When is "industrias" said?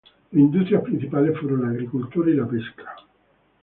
0.41-0.81